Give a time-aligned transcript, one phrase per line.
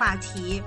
[0.00, 0.62] 话题。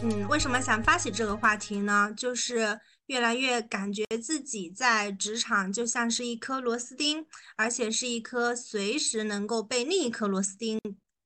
[0.00, 2.14] 嗯，为什么想发起这个话题呢？
[2.16, 7.26] 就是越来越感觉自己在职场就像是一颗螺丝钉，
[7.56, 10.78] 而且是一颗随时能够被另一颗螺丝钉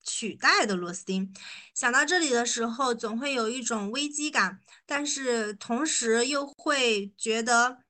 [0.02, 1.34] 取代的螺丝钉。
[1.74, 7.80] 想到这里的时候，总会有一种危机感，但是同时又会觉得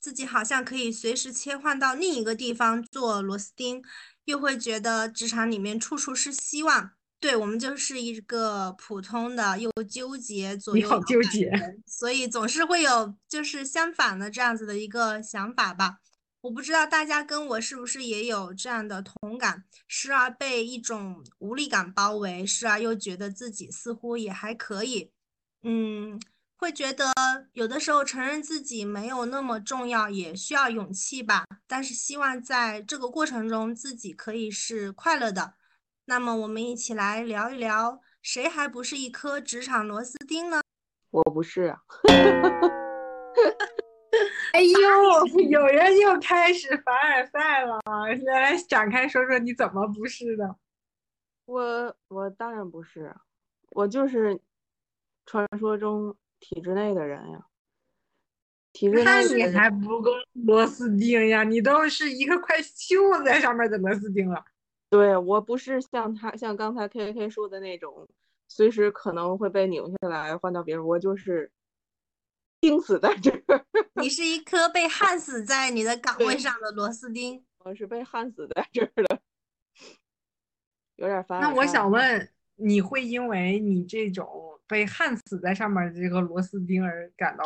[0.00, 3.80] 自己好像可以随时切换到另一个地方做螺丝钉。
[4.24, 6.92] 又会觉得职场里面处处是希望，
[7.24, 11.50] 对我们就是一个普通的又纠结左右，你好纠结，
[11.86, 16.00] 所以总是会有就是相反的这样子的一个想法吧。
[16.42, 25.10] 我不知道大家跟我是不是也有这样的同感，时而被一种无力感包围，时而又觉得自己似乎也还可以，
[25.62, 26.20] 嗯。
[26.56, 27.12] 会觉得
[27.52, 31.44] 有的时候承认自己没有那么重要，也需要勇气吧。
[31.66, 35.54] 但是希望在这个过程中自己可以是快乐的。
[36.06, 40.60] 那么我们一起来聊一聊，谁还不是一颗职场螺丝钉呢？
[41.10, 41.76] 我不是。
[44.52, 47.80] 哎呦， 有人又开始凡尔赛了。
[48.24, 50.56] 来展开说说你怎么不是的？
[51.46, 53.14] 我我当然不是，
[53.70, 54.40] 我就是
[55.26, 56.16] 传说中。
[56.40, 57.46] 体制内的人呀，
[58.74, 64.44] 体制内你还不够螺丝钉呀，你都是一个块锈在上面的螺丝钉了。
[64.96, 68.08] 对我不是像他像刚才 K K 说的那种，
[68.46, 71.50] 随时可能会被拧下来换到别人，我就是
[72.60, 73.66] 钉死在这儿。
[74.00, 77.44] 你是一颗被焊死在你的岗位上的螺丝钉。
[77.64, 79.20] 我是被焊死在这儿的，
[80.96, 81.40] 有点烦。
[81.40, 84.50] 那我想问，你会因为你这种？
[84.66, 87.44] 被焊死在上面的这个螺丝钉而感到，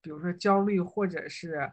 [0.00, 1.68] 比如说焦虑，或者是，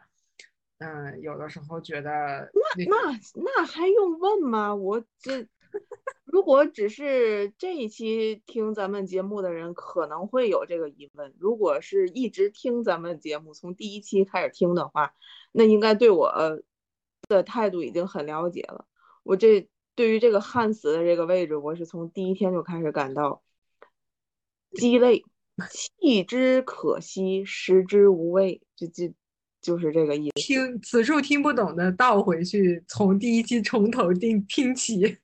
[0.78, 4.74] 嗯，有的时候觉得那那那还用问吗？
[4.74, 5.46] 我这
[6.24, 15.14] 如果只是这一期听咱们节目的人可能会有这个疑问，如果是一直听咱们节目从第一期开始听的话，
[15.52, 16.32] 那应该对我
[17.28, 18.86] 的态度已经很了解了。
[19.24, 23.42] 我这对于这个焊死的这个位置，我是从第一天就开始感到。
[24.72, 25.24] 鸡肋，
[25.72, 29.12] 弃之可惜，食之无味，就就
[29.68, 30.32] 就是这个意思。
[30.36, 35.18] 听此处听不懂的，倒回去从第一期从头听听起。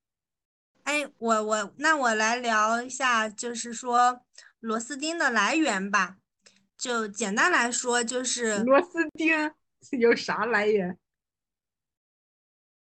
[0.84, 4.22] 哎，我我那我来聊一下，就是说
[4.60, 6.16] 螺丝钉的来源吧。
[6.78, 9.28] 就简单来说，就是螺丝钉
[10.00, 10.96] 有啥来源？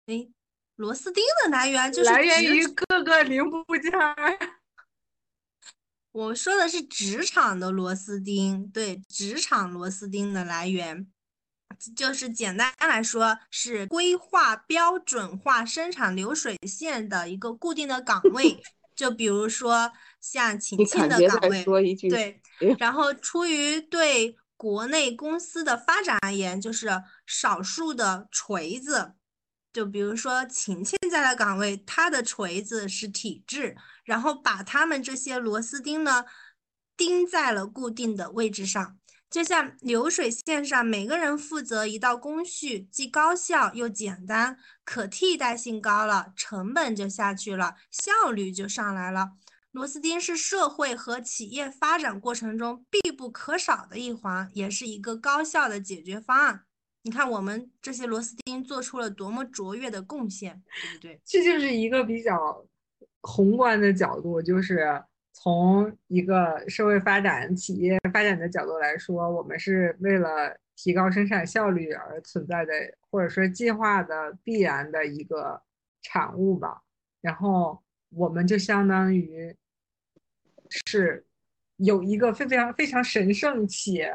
[0.06, 0.30] 哎，
[0.78, 3.92] 螺丝钉的来源就是来源于各个零部件。
[6.12, 11.08] 我说的是职场的螺丝钉，对，职场螺丝钉的来源，
[11.96, 18.62] 就是简单来说是规划标准化生产流水线的一个固定的岗位，
[18.94, 21.64] 就比如说像勤勤的岗位，
[22.10, 22.42] 对，
[22.78, 26.90] 然后出于对国内公司的发展而言，就是
[27.26, 29.14] 少数的锤子。
[29.74, 36.26] 就比如说勤勤在的岗位，他的锤子是体制，然后把他们这些螺丝钉呢
[36.98, 38.98] 钉在了固定的位置上，
[39.30, 49.32] 就像流水线上每个人负责一道工序，既高效又简单，可替代性高了，成本就下去了，效率就上来了。
[49.72, 56.66] 螺丝钉是社会和企业发展过程中必不可少的一环，也是一个高效的解决方案。
[57.04, 61.20] 你看，我们这些螺丝钉做出了多么卓越的贡献，对不对？
[61.26, 62.64] 这就是一个比较
[63.22, 65.04] 宏观的角度，就是
[65.34, 72.72] 从一个社会发展、企业发展的角度来说，我们是为了提高生产效率而存在的，
[73.10, 75.60] 或者说计划的必然的一个
[76.04, 76.84] 产物吧。
[77.20, 79.56] 然后我们就相当于
[80.86, 81.26] 是
[81.78, 84.14] 有一个非常非常神圣且。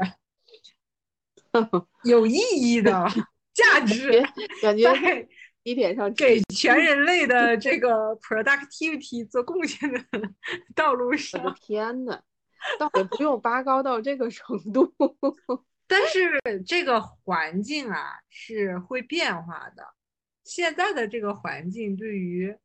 [2.05, 3.07] 有意义的
[3.55, 4.23] 价值，
[4.63, 5.29] 感觉
[5.63, 10.01] 一点上给全人类的这个 productivity 做贡献的
[10.75, 11.43] 道路上。
[11.43, 12.21] 我的天呐，
[12.79, 14.95] 倒也不用拔高到这个程度。
[15.89, 19.85] 但是这个环境啊是会变化的。
[20.45, 22.57] 现在的这个环境对于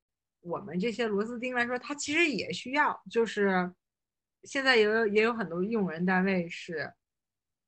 [0.42, 3.02] 我们这些螺丝钉来说，它其实也需要。
[3.10, 3.72] 就是
[4.44, 6.94] 现在也有也有很多用人单位是。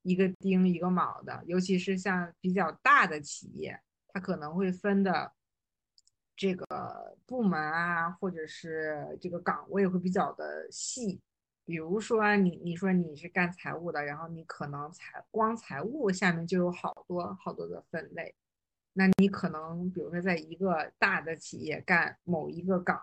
[0.04, 5.34] 一个钉一个卯的，尤其是像比较大的企业，它可能会分的
[6.36, 11.20] 这个部门啊，或者是这个岗位会比较的细。
[11.66, 18.36] 比如说你你说你是干财务的，然后你可能财光财务下面就有好多好多的分类。
[18.92, 23.00] 那你可能比如说在一个大的企业干某一个岗，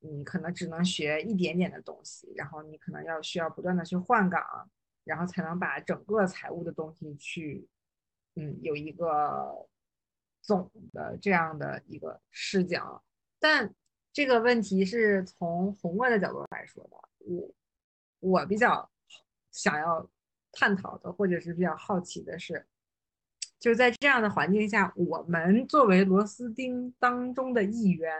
[0.00, 4.70] 你可能只能学一点点的东西，然后你可能要需要不断的去换岗，
[5.04, 7.66] 然后才能把整个财务的东西去，
[8.36, 9.68] 嗯，有一个
[10.40, 13.02] 总的这样的一个视角。
[13.38, 13.74] 但
[14.12, 17.54] 这个问题是从宏观的角度来说的，我
[18.20, 18.90] 我比较
[19.50, 20.08] 想要
[20.52, 22.66] 探讨的，或者是比较好奇的是。
[23.58, 28.12] 就在这样的环境下，我们作为螺丝钉当中的一员，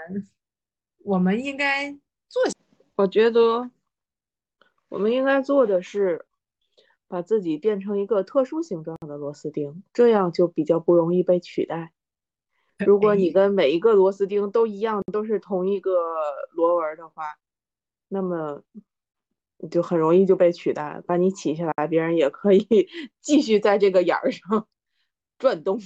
[0.98, 1.90] 我们应该
[2.28, 2.40] 做。
[2.94, 3.68] 我觉得
[4.88, 6.24] 我们应该做的是
[7.12, 11.92] 把自己变成一个特殊形状的螺丝钉，这样就比较不容易被取代。
[12.86, 15.92] 如果你跟每一个螺丝钉都一样，都是同一个
[16.52, 17.24] 螺纹的话，
[18.08, 18.62] 那么
[19.70, 21.02] 就很容易就被取代。
[21.06, 22.66] 把你起下来，别人也可以
[23.20, 24.66] 继续在这个眼儿上。
[25.38, 25.78] 转动，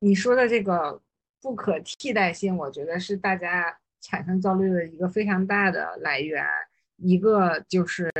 [0.00, 1.00] 你说的这个
[1.40, 6.44] 不可替代性，我觉得是大家产生焦虑的一个非常大的来源。
[6.98, 8.12] 一个就是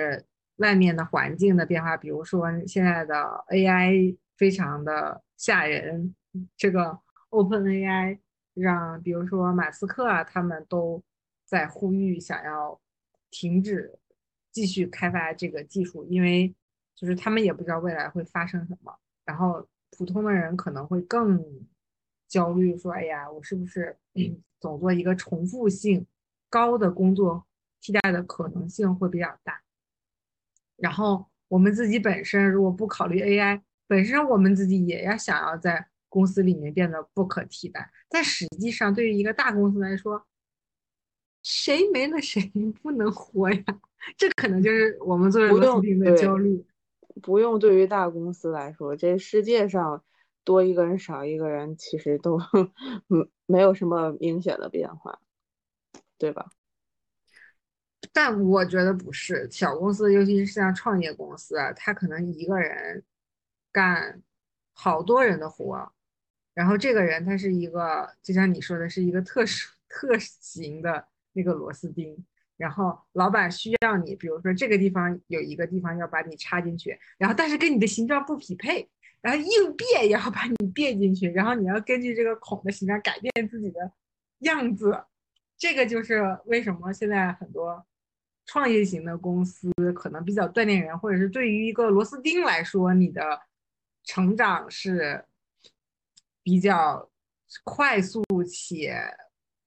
[0.59, 3.15] 外面的环境的变化，比如说现在的
[3.49, 6.15] AI 非常的吓人，
[6.57, 7.01] 这个
[7.31, 8.19] OpenAI
[8.55, 11.03] 让，比如说马斯克啊，他们都
[11.45, 12.81] 在呼吁想要
[13.31, 13.99] 停止
[14.53, 16.55] 继续开发这个技术，因为
[16.95, 19.67] 就是他们也不知道未来会发生什么，然后。
[19.97, 21.43] 普通的人可能会更
[22.29, 23.97] 焦虑，说：“哎呀，我是不是
[24.61, 26.07] 总做一个重复性
[26.51, 27.47] 高的工作，
[27.81, 29.63] 替代的可能性会比较大。”
[30.79, 37.91] 然后我们自己本身如果不考虑 AI，本身我们自己也要想要在公司里面变得不可替代。
[38.09, 40.25] 但实际上，对于一个大公司来说，
[41.43, 42.51] 谁没了谁
[42.83, 43.65] 不能活呀？
[44.17, 46.65] 这可能就是我们作为螺丝钉的焦虑。
[47.23, 50.05] 不用，对于大公司来说，这世界上
[50.45, 52.39] 多一个人少一个人，其实都
[53.11, 55.19] 嗯没有什么明显的变化，
[56.19, 56.51] 对吧？
[58.13, 63.03] 但我觉得不是，小公司，尤其是像创业公司，他可能一个人
[63.73, 64.23] 干
[64.73, 65.93] 好多人的活，
[66.55, 72.25] 然后这个人他是一个，就像你说的，是一个特殊特型的那个螺丝钉。
[72.57, 78.89] 然后老板需要你，比如说这个地方有一个地方要把你插进去，然后但是跟你的形状不匹配，
[79.21, 83.93] 然后硬别也要把你别进去，然后你要根据这个孔的形状改变自己的
[84.41, 85.05] 样子。
[85.59, 87.85] 这个就是为什么现在很多
[88.47, 93.43] 创业型的公司可能比较锻炼人，或者是对于一个螺丝钉来说，你的
[94.05, 95.25] 成长是
[96.43, 97.11] 比较
[97.65, 98.97] 快速且。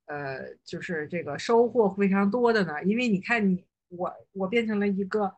[0.08, 5.34] 呃，就是这个收获非常多的呢，因为你看你我我变成了一个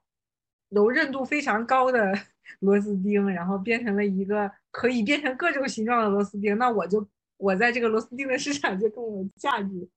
[0.70, 2.12] 柔韧度非常高的
[2.62, 7.08] 螺丝钉，然后变成了一个可以变成各种形状的螺丝钉，那我就
[7.38, 9.88] 我在这个螺丝钉的市场就更有价值。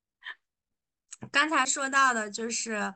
[1.30, 2.94] 刚才说到的就是，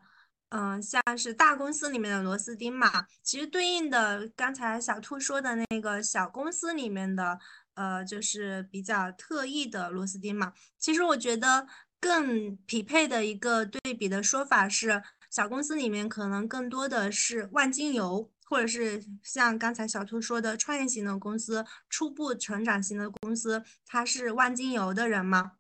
[0.51, 7.39] 嗯，像是大公司里面的螺丝钉嘛，其实对应的刚才小兔说的那个小公司里面的。
[7.75, 10.53] 呃，就是比较特异的螺丝钉嘛。
[10.77, 11.67] 其实我觉得
[11.99, 25.53] 更匹配的一个对比的说法是，小公司里面可能更多的是万金油，或者是像刚才小兔说的创业型的公司、初步成长型的公司，它是万金油的人嘛。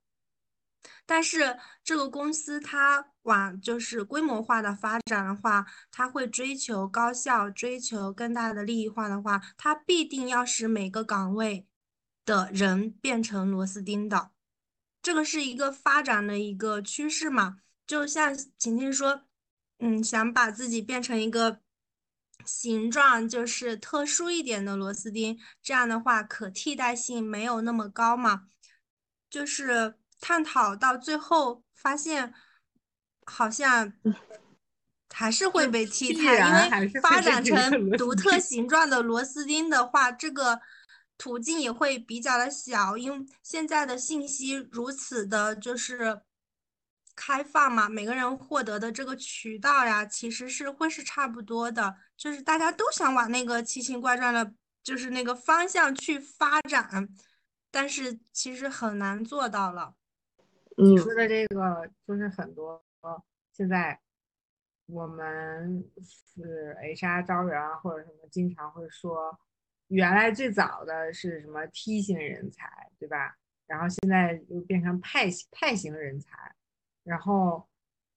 [1.07, 11.67] 但是这个公司它往就是规模化的发展的话，它会追求高效、追求更大的利益化的话，它必定要使每个岗位。
[12.27, 14.31] 的人变成螺丝钉的，
[15.03, 17.61] 这个是一个发展的一个趋势嘛？
[17.87, 19.23] 就像晴晴说，
[19.79, 21.61] 嗯，想把自己变成一个
[22.45, 28.47] 形状就是特殊一点的螺丝钉，这样的话可替代性没有那么高嘛？
[29.29, 32.33] 就是探讨到最后发现，
[33.25, 33.93] 好像
[35.09, 40.61] 还是会被替代，因为发展成独特形状的螺丝钉的话，这个。
[41.23, 46.23] 途径也会比较的小，因为现在的信息如此的，就是
[47.15, 57.07] 开放嘛，每个人获得的这个渠道呀，其实是会是差不多的，就是大家都想往那个奇形怪状的，就是那个方向去发展，
[57.71, 59.97] 但是其实很难做到了。
[60.83, 62.83] 你说的这个就是很多
[63.53, 63.99] 现在
[64.87, 69.39] 我们是 HR 招人啊，或者什么，经常会说。
[69.89, 73.37] 原来最早的是什么梯形人才，对吧？
[73.67, 76.55] 然后现在又变成派派型人才，
[77.03, 77.69] 然后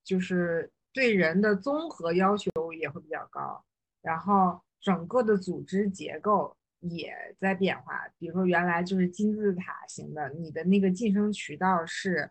[0.03, 3.65] 就是对人的综合要求也会比较高，
[4.03, 8.07] 然后整个的组织结构也在变化。
[8.19, 12.29] 比如说原来就是金字塔型的，你的那个晋升渠道是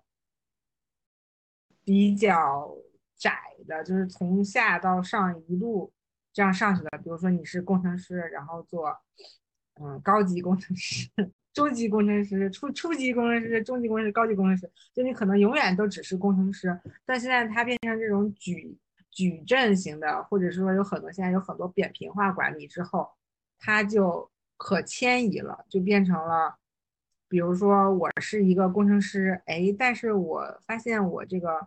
[1.84, 2.72] 比较
[3.16, 5.92] 窄的，就是从下到上一路
[6.32, 6.98] 这样上去的。
[6.98, 8.96] 比如说你是工程师，然后做
[9.80, 11.08] 嗯高级工程师、
[11.52, 16.78] 中级工程师、初初级工程师、中级工程师、高级工程师，就你可能永远都只是工程师。
[17.04, 18.78] 但现在它变成这种矩
[19.10, 23.10] 矩阵型的，或者说有很多现在有很多扁平化管理之后，
[23.58, 26.56] 它就可迁移了，就变成了。
[27.32, 31.66] 比如说我是一个工程师，哎，但是我发现我这个，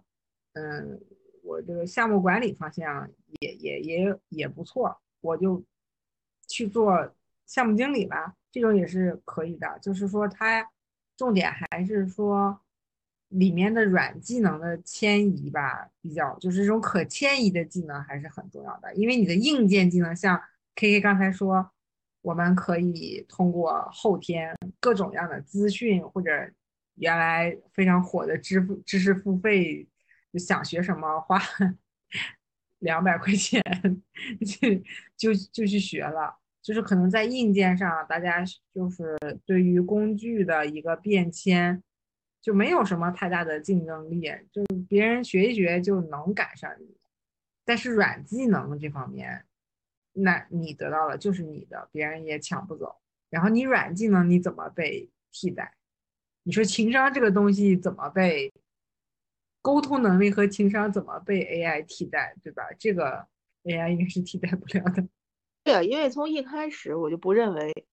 [0.54, 1.02] 嗯，
[1.42, 5.66] 我这个项目管理方向也也也也不错，我就
[6.48, 7.12] 去做
[7.48, 9.80] 项目经理吧，这种也是可以的。
[9.82, 10.70] 就是说，它
[11.18, 12.62] 重点还是说
[13.30, 20.40] 里面的软技能的迁移吧，比较就是这种可迁移的技能还是很重要的，因为你的硬件技能，像
[20.76, 21.72] K K 刚才说。
[22.25, 26.32] 我们可以通过后天各种样的资讯，或者
[26.96, 29.88] 原来非常火的支付知识付费，
[30.34, 31.39] 想学什么花
[32.79, 33.62] 两百块钱
[34.44, 34.74] 就
[35.15, 36.36] 就就去学了。
[36.63, 39.15] 就是可能在硬件上，大家就是
[39.46, 41.84] 对于工具的一个变迁，
[42.41, 46.98] 就没有什么太大的竞争力，就是别人学一学就能赶上你。
[47.63, 49.46] 但是软技能这方面。
[50.18, 52.96] 那你得到了就是你的，别人也抢不走。
[53.30, 55.76] 然后你软技能你怎么被替代？
[56.44, 58.54] 你说情商这个东西怎么被
[59.62, 62.64] 沟通能力和情商怎么被 AI 替代，对吧？
[62.80, 63.28] 这个
[63.64, 65.06] AI 应该是替代不了的。
[65.64, 67.86] 对啊，因为从一开始我就不认为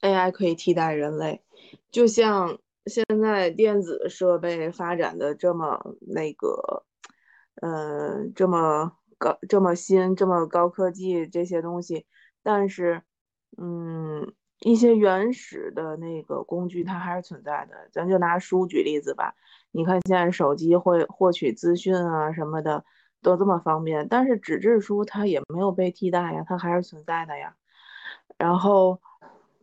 [0.00, 1.44] AI 可以替代人类。
[1.90, 6.84] 就像现在电子设备发展的这么那个，
[7.62, 8.96] 嗯，这么。
[9.18, 12.06] 高这么新这么高科技这些东西，
[12.42, 13.02] 但是，
[13.56, 17.88] 嗯，一些原始的那个工具它还是存在的。
[17.92, 19.34] 咱就拿书举例子吧，
[19.72, 22.84] 你看现在手机会获取资讯啊什么的
[23.22, 27.54] 都这么方便，但是纸质书它也没有被替代呀，它还是存在的呀。
[28.38, 29.00] 然后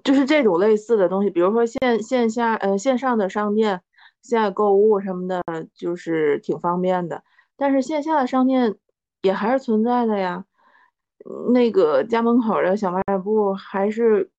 [0.03, 3.81] 就是这种类似的东西，比如说线线下呃线上的商店，
[4.21, 5.43] 现在购物什么的，
[5.75, 7.23] 就是挺方便的，
[7.55, 8.77] 但是线下的商店。
[9.23, 10.45] 也还是存在的呀，
[11.53, 14.29] 那个家门口的小卖部还是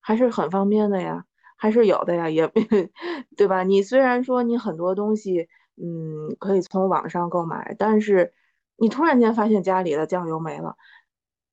[0.00, 1.24] 还是很方便的呀，
[1.56, 2.50] 还是有的呀，也
[3.36, 3.62] 对吧？
[3.62, 8.34] 你虽然说你很多东西，嗯，可以从网上购买，但是
[8.76, 10.74] 你突然间发现家里的酱油没了，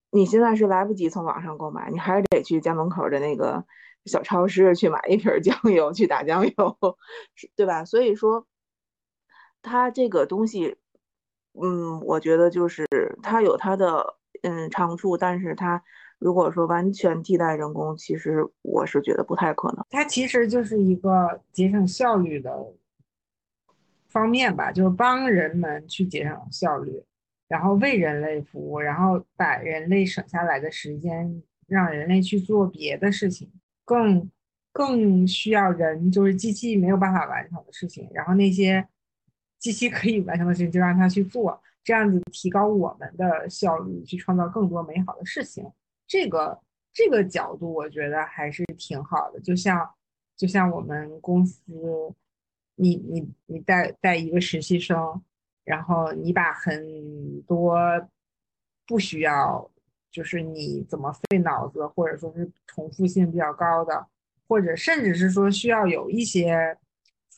[0.10, 3.64] 你现在是来不及从网上购买，你还是得去家门口的那个
[4.06, 6.78] 小超市去买一瓶酱油去打酱油，
[7.56, 7.86] 对吧？
[7.86, 8.48] 所以说，
[9.62, 10.78] 它这个东西。
[11.62, 12.86] 嗯，我觉得就是
[13.22, 15.82] 它有它的嗯长处，但是它
[16.18, 19.86] 如果说完全替代人工，其实我是觉得不太可能。
[19.90, 22.74] 它其实就是一个节省效率的
[24.10, 27.04] 方面吧，就是帮人们去节省效率，
[27.48, 33.52] 然后为人类服务，然后把人类省下来的时间让人类去做别的事情，
[33.86, 34.32] 更
[34.72, 38.88] 更需要人就是机器没有办法完成的事情，然后那些。
[39.64, 45.66] 机器可以完成的事情就让它去做，这样子提高我们的效率，去创造更多美好的事情。
[46.06, 46.60] 这个
[46.92, 49.40] 这个角度我觉得还是挺好的。
[49.40, 49.90] 就像
[50.36, 51.64] 就像我们公司，
[52.76, 55.24] 你你你带带一个实习生，
[55.64, 57.80] 然后你把很多
[58.86, 59.72] 不需要，
[60.12, 64.08] 就是你怎么费脑子，或者说是重复性比较高的，
[64.46, 66.78] 或者甚至是说需要有一些。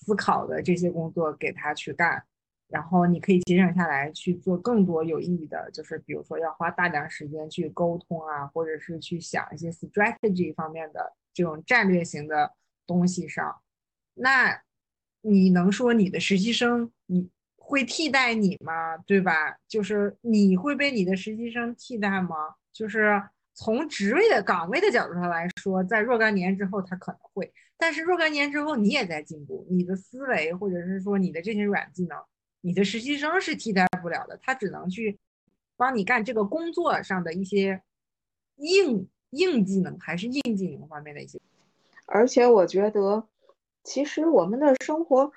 [0.05, 2.23] 思考的这些工作给他去干，
[2.67, 12.53] 然后你可以节省下来去做更多有意义的，就是比如说要花大量时间去沟通啊，或者是去想一些 strategy 方面的这种战略型的
[12.85, 13.61] 东西上。
[14.13, 14.61] 那
[15.21, 18.95] 你能说你的实习生你会替代你吗？
[19.07, 19.57] 对吧？
[19.67, 22.35] 就是你会被你的实习生替代吗？
[22.71, 23.21] 就是
[23.53, 27.51] 从职位的岗位的角度上来说，在若干年之后他可能会。
[27.77, 32.17] 但是若干年之后，你也在进步，你的思维或者是说你的这些软技能，
[32.61, 35.19] 你的实习生是替代不了的，他只能去
[35.75, 37.81] 帮你干这个工作上的一些
[38.55, 41.39] 硬硬技能，还是硬技能方面的一些。
[42.05, 43.27] 而且我觉得，
[43.83, 45.31] 其实我们的生活，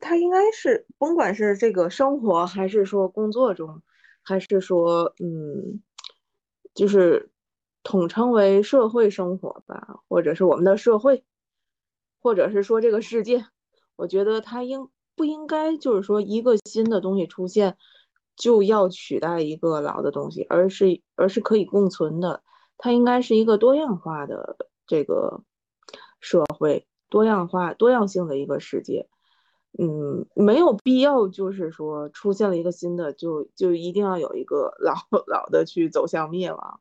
[0.00, 3.82] 它应该是甭管是这个生活，还是说工作中，
[4.22, 5.82] 还是说嗯，
[6.72, 7.30] 就是
[7.82, 11.24] 统称为社会生活吧，或者是我们的社会。
[12.20, 13.46] 或者是说这个世界，
[13.96, 17.76] 我觉得它应不应该就是说一个新的东西出现
[18.36, 22.42] 就要取代一个老的东西，而是而是可以共存的。
[22.76, 24.56] 它应该是一个多样化的
[24.86, 25.42] 这个
[26.20, 29.08] 社会，多样化、多样性的一个世界。
[29.76, 34.94] 嗯，没有必要，就是说出现了一个新的，就就一定要有一个 老
[35.26, 36.80] 老的去走向灭亡。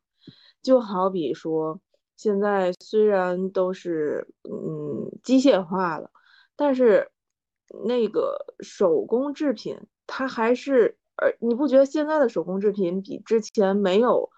[0.61, 1.79] 就好比说，
[2.17, 6.09] 现在虽然都是嗯机械化了，
[6.55, 7.09] 但是
[7.85, 14.29] 那个手工制品，它还是，呃，你不觉得现在的手工制品比之前没有，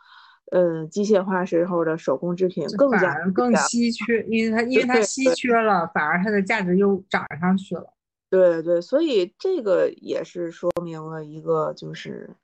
[0.52, 7.94] 呃，机械化时候的手工制品更加更稀缺，因为它因为它稀缺了，反而它的价值又涨上去了。
[8.30, 12.36] 对对，所以这个也是说明了一个就是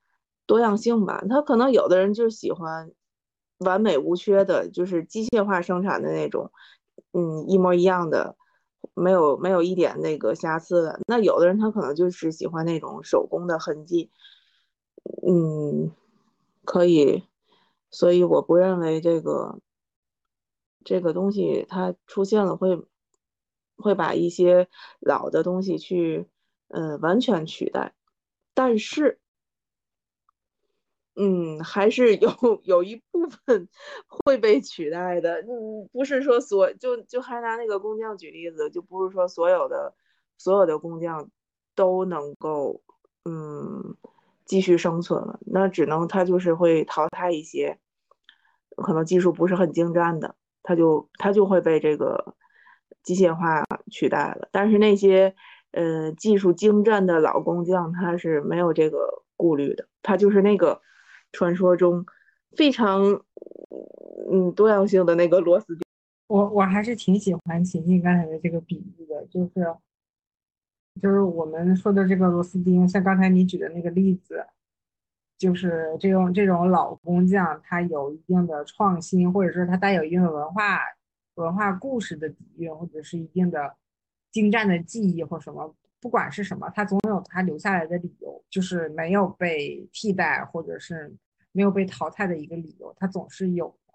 [0.48, 1.24] 多样性吧。
[1.30, 2.92] 他可能有的人就喜欢
[3.60, 6.52] 完美无缺的，就是机械化生产的那种，
[7.14, 8.36] 嗯，一模一样的，
[8.94, 11.00] 没有没有一点那个瑕疵的。
[11.08, 14.12] 那有的人他可能就是喜欢那种手工的痕迹，
[15.26, 15.92] 嗯，
[16.64, 17.24] 可以。
[17.92, 19.60] 所以我不认为这个
[20.84, 22.86] 这个东西它出现了会
[23.78, 24.68] 会把一些
[25.00, 26.28] 老的东西去
[26.68, 27.94] 呃完全取代，
[28.54, 29.22] 但是
[31.16, 32.30] 嗯还是有
[32.64, 33.68] 有一部分
[34.08, 39.94] 会被取代的，嗯不是说所就就还拿那个工匠举例子，就不是说所有的
[40.38, 41.30] 所有的工匠
[41.76, 42.82] 都能够
[43.24, 43.96] 嗯
[44.46, 47.80] 继续生存了，那只能他就是会淘汰一些
[48.76, 50.36] 可能技术不是很精湛的。
[50.68, 52.36] 他就他就会被这个
[53.04, 54.50] 机械化取代了。
[54.52, 55.36] 但是那些
[55.72, 60.82] 呃技术精湛的老工匠，他是没有这个顾虑的，他就是那个
[61.36, 62.06] 传说中
[62.56, 63.02] 非常
[64.32, 65.86] 嗯多样性的那个螺丝钉。
[66.28, 69.76] 我我还是挺喜欢琴琴刚才的这个比喻的，就是
[71.02, 74.44] 就是我们说的这个螺丝钉，像刚才你举的那个例子，
[75.38, 80.80] 就是这种这种老工匠，他有一定的创新，或者说他带有一定的文化
[81.36, 83.76] 文化故事的底蕴，或者是一定的
[84.32, 91.14] 精湛的技艺或什么，不管是什么，他总有他留下来的理由，就是没有被替代或者是
[91.56, 93.94] 没有被淘汰的一个理由，他总是有的。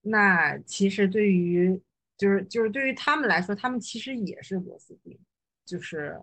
[0.00, 1.80] 那其实对于
[2.16, 5.18] 就是就是对于他们来说，他们其实也是螺丝钉，
[5.66, 6.18] 就是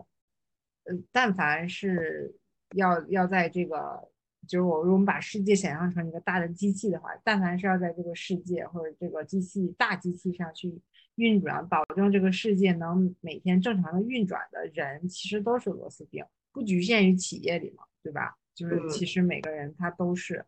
[0.85, 2.35] 呃，但凡是
[2.75, 4.09] 要要在这个。
[4.47, 10.79] 就是我，如果我们把世界想象成一个大的机器的话，但凡是要在这个世界或者这个机器大机器上去
[11.15, 18.37] 运转，保证这个世界能每天正常的运转的人，其实都是螺丝钉，不局限于企业里嘛，对吧？
[18.53, 20.45] 就是其实每个人他都是。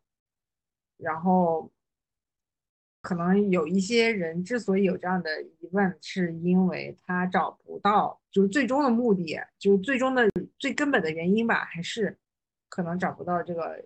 [0.97, 1.71] 然后，
[3.01, 10.29] 可能有一些人之所以有这样的疑问，是因为他找不到，就是最终的目的，就是最终的
[10.59, 12.17] 最根本的原因吧，还是。
[12.69, 13.81] 可能找不到这个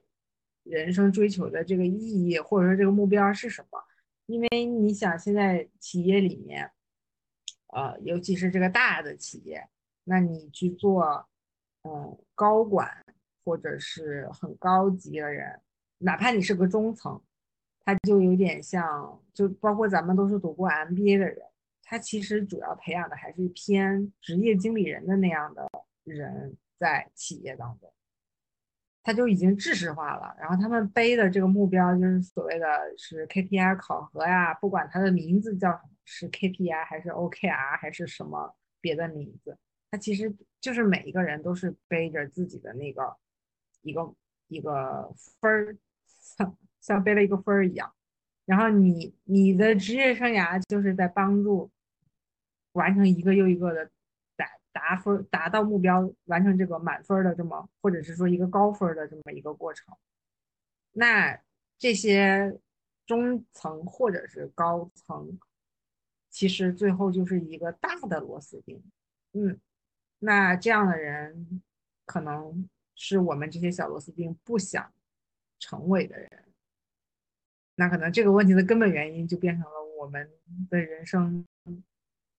[0.64, 3.80] 人生追求的这个意义，或者说这个目标是什么？
[4.26, 6.72] 因为你想，现在企业里面，
[7.68, 9.70] 呃，尤其是这个大的企业，
[10.04, 11.30] 那你去做，
[11.84, 13.06] 嗯，高管
[13.46, 15.62] 或者是很高级的人，
[16.02, 17.22] 哪怕你是个中层，
[17.86, 21.38] 他就有点像，就包括咱们都是读过 MBA 的人，
[21.84, 25.68] 他其实主要培养的还是偏职业经理人的那样的
[26.04, 27.92] 人在企业当中。
[29.04, 32.68] 他就已经知识化了，然后他们背的这个目标就是所谓的
[33.00, 39.58] 是 KPI 考核呀，不管它的名字叫什么，是 KPI 还是 OKR 还是什么别的名字，
[39.90, 43.18] 它其实就是每一个人都是背着自己的那个
[43.82, 44.14] 一个
[44.48, 45.76] 一个分儿，
[46.80, 47.94] 像背了一个分儿一样，
[48.46, 51.70] 然后你你的职业生涯就是在帮助
[52.74, 53.90] 完成一个又一个的。
[54.74, 59.94] 达分达到目标，完成这个满分的这么，或者是说一个高分的这么一个过程。
[60.94, 61.38] 那
[61.78, 62.58] 这些
[63.06, 65.38] 中层或者是高层，
[66.30, 68.82] 其实最后就是一个大的螺丝钉。
[69.34, 69.60] 嗯，
[70.20, 71.62] 那这样的人
[72.06, 74.94] 可能是我们这些小螺丝钉不想
[75.62, 76.30] 成为的人。
[77.76, 80.30] 那可能这个问题的根本原因就变成了我们
[80.70, 81.46] 的人生。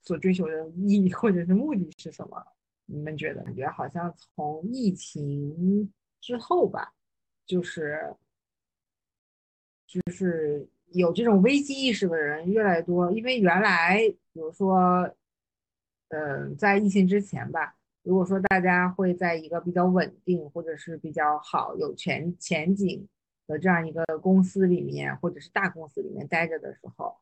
[0.04, 2.44] 所追求的意义或者是目的是什么？
[2.86, 3.40] 你们觉得？
[3.44, 6.92] 感觉好像从疫情之后吧，
[7.46, 8.12] 就是
[9.86, 13.12] 就是有这种危机意识的人越来越多。
[13.12, 14.00] 因为原来，
[14.32, 15.08] 比如说，
[16.08, 23.08] 嗯，在疫情之前吧，如果说大家会在一个比较稳定或者是比较好、有前前景
[23.46, 27.16] 的这样一个公司里面，或者是大公司里面待着的时候。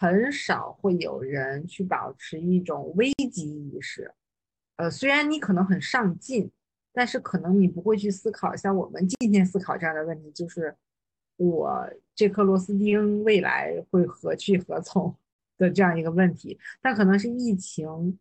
[0.00, 4.14] 很少会有人去保持一种危机意识，
[4.76, 6.48] 呃，虽然你可能很上进，
[6.92, 10.76] 但是可能你不会去思考像我们今天思考这样的问题，就是
[11.36, 15.12] 我这颗螺丝钉未来会何去何从
[15.56, 16.56] 的这样一个问题。
[16.80, 18.16] 但可能是疫情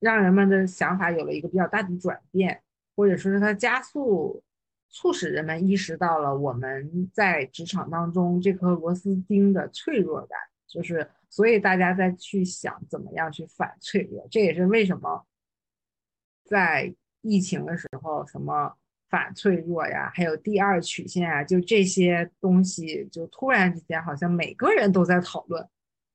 [0.00, 2.60] 让人们的想法有了一个比较大的转变，
[2.96, 4.42] 或者说是它加速
[4.88, 10.36] 促使人们意识到了我们在职场当中这颗螺丝钉的脆弱感，
[10.66, 15.24] 就是所以大家在去想怎么样去反脆弱，这也是为什么
[16.44, 18.74] 在疫情的时候什么。
[19.10, 25.68] 反脆弱呀，还有第二曲线啊，就这些东西，就突然之间好像每个人都在讨论。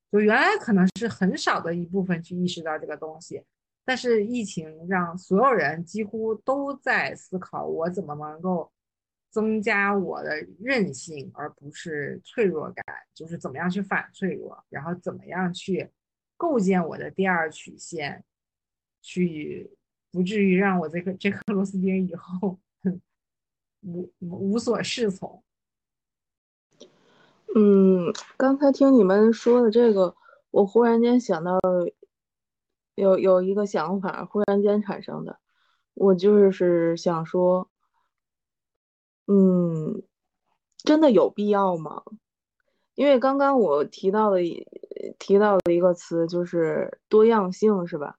[0.10, 3.43] 就原来可能是很少的一部分去意识到这个东西，
[3.86, 8.69] 但是疫情让所有人几乎都在思考，我怎么能够
[9.30, 15.89] 增加我的韧性，而不是脆弱感，就是怎么样去反脆弱，然后怎么样去
[16.36, 18.24] 构建我的第二曲线，
[19.02, 19.71] 去
[20.12, 22.60] 不至于让我这个这颗螺丝钉以后。
[23.88, 25.43] 无无所适从。
[27.56, 30.15] 嗯，刚才听你们说的这个，
[30.50, 31.60] 我忽然间想到，
[32.95, 35.38] 有有一个想法，忽然间产生的，
[35.93, 37.69] 我就是想说，
[39.27, 40.03] 嗯，
[40.77, 42.03] 真的有必要吗？
[42.95, 44.39] 因为刚刚我提到的
[45.19, 48.17] 提到的一个词就是多样性，是吧？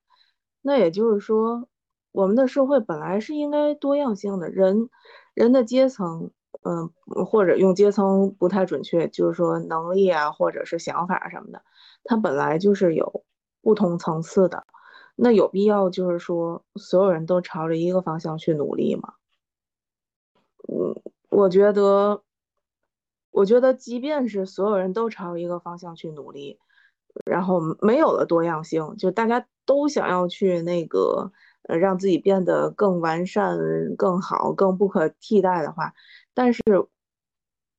[0.63, 1.69] 那也就是说，
[2.13, 4.89] 我们的社会本来是应该多样性的，人。
[5.35, 6.31] 人的阶层，
[6.63, 6.91] 嗯，
[7.27, 11.63] 或者用阶层不太准确，就是说能力啊，或者是想法什么的，
[12.05, 13.23] 它本来就是有
[13.67, 14.65] 不同层次的。
[15.17, 19.15] 那有必要就是说所有人都朝着一个方向去努力吗？
[20.69, 20.95] 嗯，
[21.29, 22.23] 我觉得，
[23.33, 26.61] 我觉得即便是所有人都朝一个方向去努力，
[27.25, 31.33] 然后没有了多样性，就大家都想要去那个。
[31.69, 33.59] 呃，让自己变得更完善、
[33.97, 35.95] 更好、更不可替代的话，
[36.33, 36.63] 但是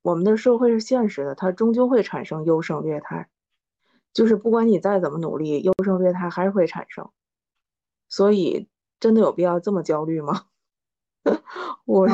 [0.02, 3.30] 我们的社会是现实的，它终究会产生优胜劣汰。
[4.12, 7.08] 就是不管你再怎么努力，优胜劣汰还是会产生。
[8.08, 8.68] 所以，
[8.98, 10.46] 真的有必要这么焦虑吗？
[11.84, 12.08] 我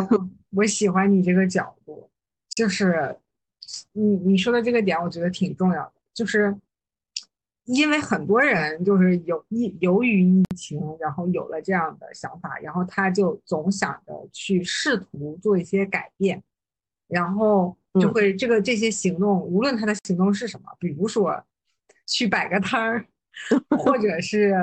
[0.50, 2.11] 我喜欢你这个角度，
[2.50, 3.18] 就是
[3.92, 6.57] 你你说的这个点，我觉得挺重要的，就是。
[7.66, 16.42] 因为很多人就是有疫由于疫情，然后有了这样的想法，然后他就总想着去试图做一些改变，
[17.09, 21.42] 然后就会这个这些行动，无论他的行动是什么，比如说
[22.06, 23.06] 去摆个摊儿，
[23.78, 24.54] 或者是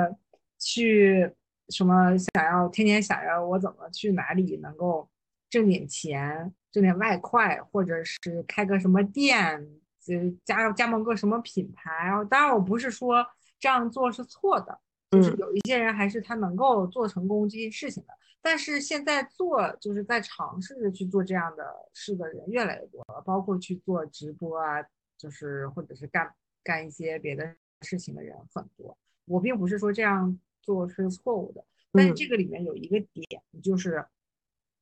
[0.58, 1.30] 去
[1.68, 5.08] 什么想要天天想着我怎么去哪里能够
[5.50, 9.68] 挣点钱，挣点外快，或者是开个什么店。
[10.08, 13.24] 呃加加盟个什么品牌，当然我不是说
[13.60, 14.76] 这样做是错的，
[15.12, 18.08] 就是有一些人还是他能够做成功这些事情的。
[18.42, 24.82] 但是现在做就是在尝试着去做这样的事的人越来越多了，包括去做直播啊，
[25.16, 26.28] 就是或者是干
[26.62, 28.96] 干一些别的事情的人很多。
[29.24, 34.04] 我并不是说这样做是错误的，但是这个里面有一个点，就是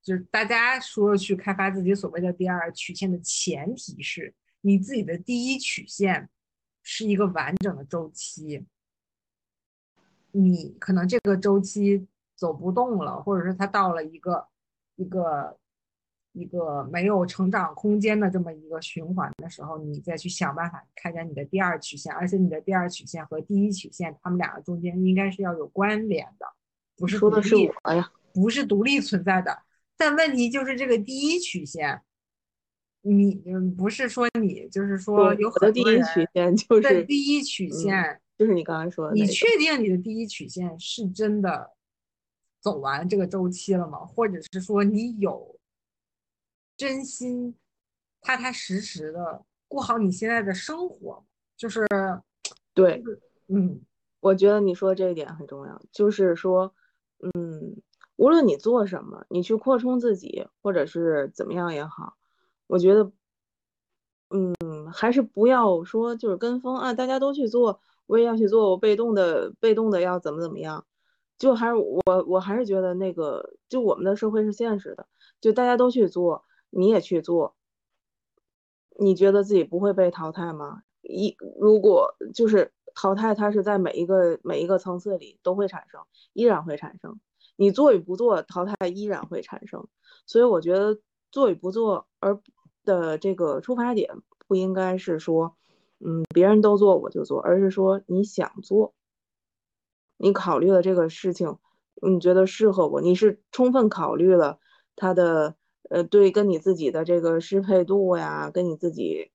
[0.03, 4.35] 就是大家说去开发自己所谓的第二曲线的前提是。
[4.62, 6.29] 你自己的第一曲线
[6.83, 8.66] 是一个完整的周期，
[10.33, 14.49] 你可能这个周期走不动了，或者是它到了一个
[14.97, 15.59] 一个
[16.33, 26.47] 一个没有成长空间的这么一个循环的时候，你再去想办法开展你的第二曲线，而且你的第二曲线和第一曲线，它们两个中间应该是要有关联的，
[26.97, 29.62] 不是说的是我呀，不是独立存在的。
[29.97, 32.03] 但问题就是这个第一曲线。
[33.03, 36.03] 你嗯，不是说你，就是说有很多人。
[36.03, 39.14] 第一曲线就是第一曲线，就是你刚才说的。
[39.14, 41.71] 你确定你的第一曲线是真的
[42.61, 44.01] 走完这个周期了吗？
[44.01, 45.59] 或者是说你有
[46.81, 47.55] 真心
[48.23, 51.23] 踏踏实实的过好你现在的生活？
[51.55, 51.87] 就是
[52.73, 53.05] 对，
[53.49, 53.83] 嗯，
[54.21, 56.75] 我觉得你说这一点很重要，就是说，
[57.19, 57.77] 嗯，
[58.16, 62.16] 无论你做什么，你去扩充自己，或者是怎么样也好。
[62.66, 63.12] 我觉得，
[64.31, 70.87] 嗯，还是不要说就是跟风啊，大家都去做，我也要去做，我被动的被动的要怎么怎么样，
[71.37, 75.07] 就还是我我还是觉得那个，就我们的社会是现实的，
[75.43, 77.55] 就大家都去做，你也去做，
[78.99, 80.83] 你觉得自己不会被淘汰吗？
[81.03, 86.01] 一如果就是淘汰，它是在每一个每一个层次里都会产生，
[86.33, 87.21] 依然会产生，
[87.57, 89.89] 你做与不做，淘汰依然会产生，
[90.27, 90.99] 所以我觉得
[91.31, 92.41] 做与不做，而。
[92.83, 95.55] 的这个出发点不应该是说，
[95.99, 98.95] 嗯，别人都做我就做，而是说你想做，
[100.17, 101.59] 你考虑了这个事情，
[102.01, 104.61] 你觉得适合我，你是充分考虑了
[104.97, 105.57] 他的，
[105.90, 109.33] 呃，对，跟你自己的这个适配度呀，跟你自己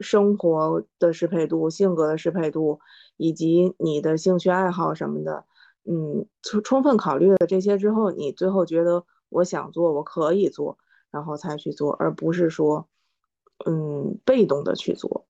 [0.00, 2.80] 生活的适配度、性格的适配度，
[3.18, 5.44] 以及你的兴趣爱好什么的，
[5.84, 10.78] 嗯，充充分考虑了这些之后，你最后觉得我想做，我可以做，
[11.10, 12.88] 然后才去做，而不是说，
[13.66, 15.26] 嗯，被动的去做。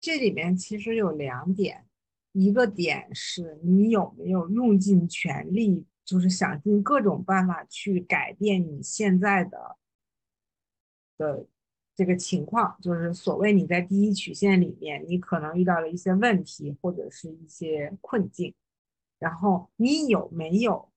[0.00, 1.86] 这里面其实有两点，
[2.32, 9.76] 一个点是你有没有用尽全力，就是想尽各种办法去改变你现在的
[11.16, 11.46] 的
[11.94, 18.52] 这个情况，就是所谓你在第一曲线里面，你可能遇到了一些问题或者是一些困境，
[19.20, 20.90] 然后你有没有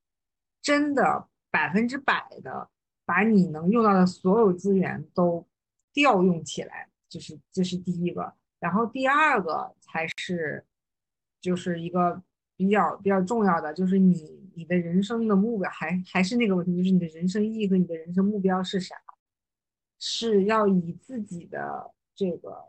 [0.63, 2.71] 真的百分之百的
[3.06, 5.47] 把你能用到的所有资源都
[5.93, 6.89] 调用起来？
[7.08, 8.34] 就是这是第一个。
[8.60, 10.65] 然后第二个才是，
[11.39, 12.23] 就是一个
[12.56, 18.96] 比较比较重要的，就是你你的人生的目标还还是那个问题，就是你的人生意义和你的人生目标是啥？
[20.00, 22.66] 是要以自己的这个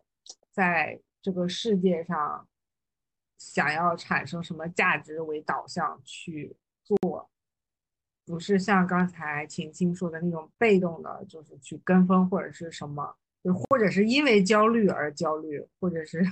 [0.50, 2.46] 在这个世界上
[3.38, 7.30] 想要产生什么价值为导向去做，
[8.24, 13.16] 不是像刚才晴晴说的那种被动的，就是去跟风或者是什么。
[13.42, 16.24] 就或者是因为焦虑而焦虑，或者是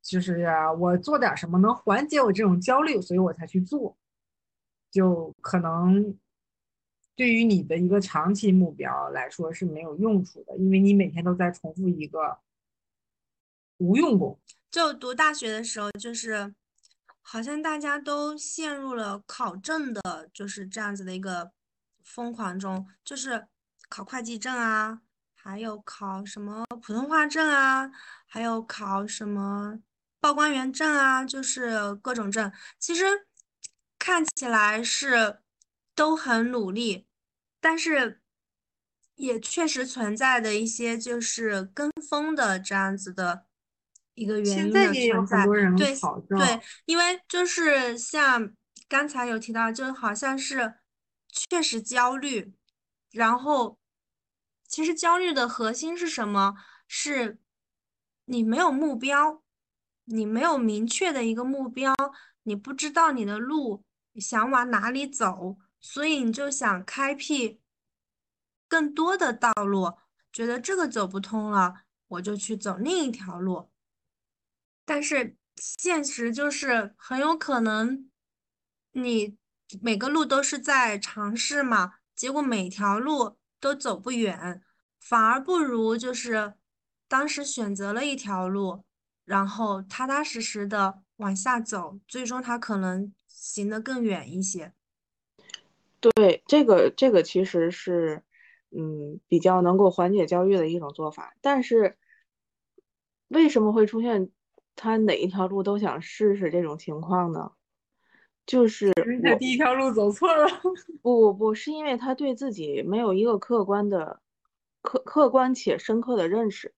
[0.00, 0.46] 就是
[0.78, 3.94] 我做点什么能缓解我这种焦虑，所以我才去做，
[4.94, 6.16] 就可能
[7.16, 12.38] 对于你的一个长期目标来说是没有用处的，因为你每天都在重复一个
[13.78, 14.38] 无用功。
[14.70, 16.54] 就读大学的时候，就是
[17.20, 21.50] 好像大家都陷入了考证的，就是这样子的一个
[22.04, 23.48] 疯狂中，就是
[23.88, 25.00] 考会计证啊。
[25.34, 27.90] 还有考什么普通话证啊，
[28.26, 29.80] 还有考什么
[30.20, 32.50] 报关员证啊，就是各种证。
[32.78, 33.04] 其实
[34.04, 35.38] 看起来是
[35.94, 37.06] 都很努力，
[37.58, 38.20] 但是
[39.14, 43.46] 也确实存在的一些就是跟风的这样子的
[44.12, 45.46] 一个原因的存在。
[45.74, 45.96] 对
[46.36, 48.52] 对，因为就是像
[48.86, 50.74] 刚才有提到，就好像是
[51.32, 52.52] 确实焦虑，
[53.10, 53.78] 然后。
[54.66, 56.56] 其实焦虑的核心是什么？
[56.88, 57.38] 是
[58.24, 59.40] 你没有目标，
[60.06, 61.94] 你没有明确的一个目标，
[62.42, 63.84] 你不知道你的路
[64.20, 67.60] 想往哪里走，所以你就想开辟
[68.68, 69.94] 更多的道路，
[70.32, 73.70] 觉得这个走不通了，我就去走另一条路。
[74.84, 78.10] 但是现实就是很有可能，
[78.92, 79.36] 你
[79.80, 83.38] 每个路都是在尝试嘛，结果每条路。
[83.60, 84.62] 都走不远，
[85.00, 86.52] 反而不如就是
[87.08, 88.84] 当时选择了一条路，
[89.24, 94.72] 然后踏踏实实的往下走，最终他可能行得更远一些。
[96.00, 98.22] 对，这个这个其实是
[98.70, 101.36] 嗯比较能够缓解焦虑的一种做法。
[101.42, 101.98] 但是
[103.28, 104.30] 为什么会出现
[104.74, 107.52] 他哪一条路都想试试这种情况呢？
[108.46, 108.90] 就是
[109.22, 110.48] 他第一条路走错了。
[111.02, 114.20] 不不不是因为他对自己没有一个客观的、
[114.80, 116.74] 客客观且深刻的认识，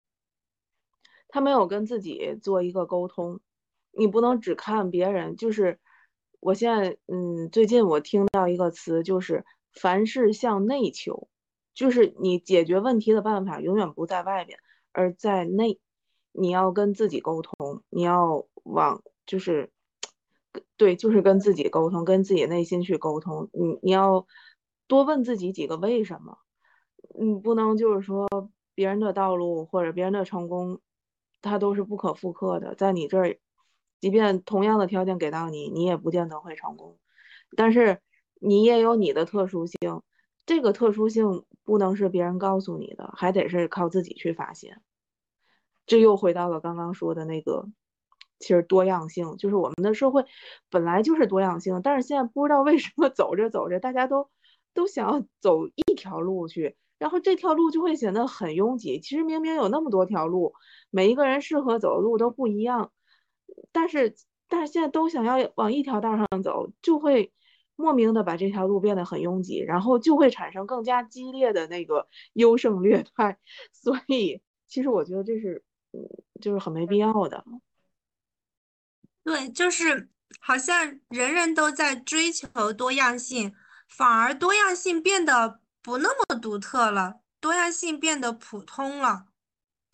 [1.27, 3.39] 他没有跟自己做一个沟通。
[3.91, 5.35] 你不能只看别人。
[5.35, 5.79] 就是
[6.45, 11.27] 我现在，嗯，最近我听到一个词，就是凡事向内求，
[11.73, 14.59] 就是你解决问题的办法永远不在外边，
[14.91, 15.79] 而在内。
[16.33, 19.71] 你要跟自己沟通，你要往就是。
[20.77, 23.49] 对，就是跟自己沟通，跟自己内心去沟通。
[23.51, 24.27] 你你要
[24.85, 26.37] 多问自己几个为什么。
[27.19, 28.27] 你不能就是说
[28.75, 30.79] 别人的道路或者别人的成功，
[31.41, 32.75] 它都是不可复刻的。
[32.75, 33.35] 在你这儿，
[33.99, 36.97] 即便同样的条件给到你，你也不见得会成功。
[37.55, 37.99] 但是
[38.39, 40.01] 你也有你的特殊性，
[40.45, 44.81] 这个特殊性不能是别人告诉你的，还得是靠自己去发现。
[45.85, 47.67] 这又回到了刚刚说的那个。
[48.37, 50.25] 其实多样性就是我们的社会
[50.69, 54.29] 本来就是多样性，但是现在不知道为什么走着走着，大家都
[54.73, 58.99] 都想要走一条路去，然后这条路就会显得很拥挤。
[58.99, 60.53] 其实明明有那么多条路，
[60.91, 62.91] 每一个人适合走的路都不一样，
[63.71, 64.15] 但是
[64.47, 67.33] 但是现在都想要往一条道上走，就会
[67.75, 73.37] 莫名的把这条路变得很拥挤，然后就会产生更加激烈的那个 优胜劣汰。
[73.71, 75.63] 所以其实我觉得这是，
[76.41, 77.43] 就是很没必要的。
[79.23, 83.53] 对，就是好像人人都在追求多样性，
[83.89, 89.27] 反而多样性变得不那么独特了，多样性变得普通了，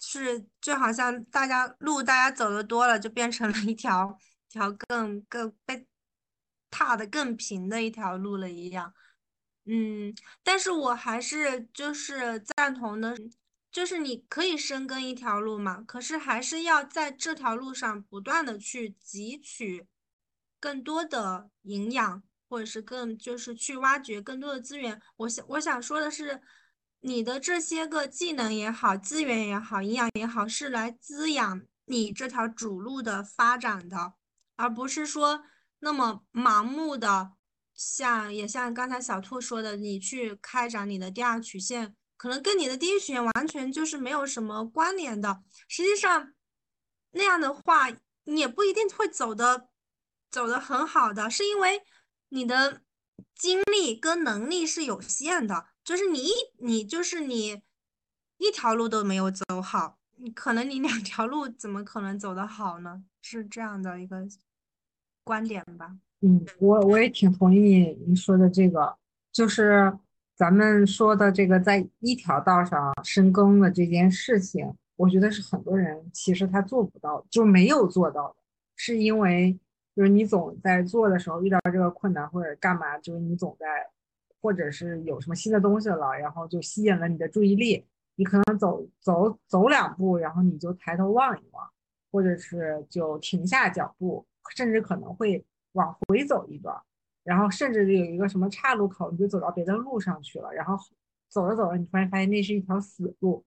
[0.02, 4.18] 是就好像大家路大家走的多了，就变成了一条
[4.50, 5.88] 条更更被
[6.70, 8.94] 踏的更平的一条路了一样。
[9.66, 13.16] 嗯，但是我还是就是赞同的，
[13.72, 19.86] 就是你可以深耕一条路嘛，可是还是要在这条路上不断的去汲取
[20.60, 25.00] 更多的营养，或者是更就是去挖掘更多的资源。
[25.18, 26.42] 我想我想说的是，
[27.02, 34.14] 你的这些个技能也好，资源也好，营养也好，是来滋养你这条主路的发展的，
[34.56, 35.44] 而不是说
[35.80, 37.34] 那么盲目的。
[37.74, 45.42] 像也像刚才小兔说的，你去开展你的第二曲线，可能跟你的第一曲线完全就是没有什么关联的。
[45.68, 46.34] 实际上，
[47.12, 47.90] 那样的话，
[48.26, 49.70] 你也不一定会走的
[50.30, 51.82] 走的很好的，是因为
[52.30, 52.84] 你的
[53.34, 55.71] 精力跟能力是有限的。
[55.84, 57.62] 就是你一你就是你
[58.38, 63.04] 一条路都没有走好，你可能你两条路怎么可能走得好呢？
[63.22, 64.28] 是这样的一个
[65.24, 65.98] 观点吧。
[66.22, 68.96] 嗯，我我也挺同意你说的这个，
[69.32, 69.91] 就是
[70.36, 78.36] 咱们说的这个在一条道上深耕的这件事情，我觉得是很多人其实他做不到，就没有做到的，
[78.76, 79.60] 是因为
[79.96, 83.67] 就是你总在做的时候遇到这个困难或者干嘛，就是你总在，
[84.42, 91.70] 或者是有什么新的东西了，然后就吸引了你的注意力，你可能走走走两步，然后你就抬头望一望，
[92.12, 94.26] 或者是就停下脚步，
[94.56, 95.46] 甚至可能会。
[95.74, 96.76] 往回走一段，
[97.24, 100.52] 然后甚至有一个什么岔路口，你就走到别的路上去了。
[100.52, 100.76] 然后
[101.30, 103.46] 走着走着，你突然发现那是一条死路，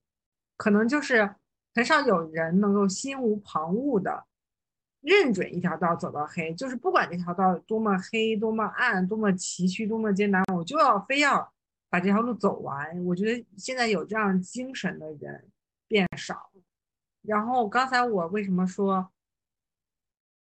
[0.57, 1.35] 可能就是
[1.75, 4.25] 很少有人能够心无旁骛的
[5.05, 11.53] 认准一条道走到黑，就是不管这条道多么黑、多么暗、多么崎岖、多么艰难，我就要非要
[11.89, 13.05] 把这条路走完。
[13.05, 15.49] 我觉得现在有这样精神的人
[15.87, 16.51] 变少。
[17.23, 19.11] 然后刚才我为什么说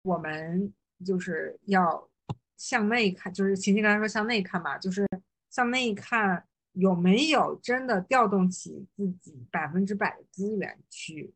[0.03, 0.73] 我们？
[1.05, 2.09] 就是要
[2.57, 5.07] 向内看，就是晴晴刚才说向内看嘛，就是
[5.51, 11.35] 向内看有没有真的调动起自己百分之百的资源去